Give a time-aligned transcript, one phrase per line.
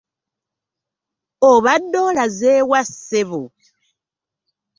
[1.49, 3.41] Obadde olaze wa ssebo?